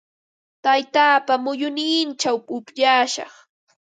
[0.63, 3.33] Taytaapa muyunninchaw upyashaq.